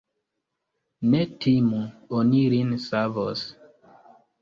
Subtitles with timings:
[1.09, 1.83] Ne timu;
[2.23, 3.49] oni lin savos.